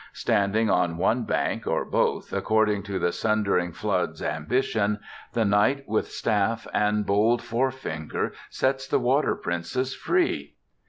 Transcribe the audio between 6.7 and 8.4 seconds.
and bold forefinger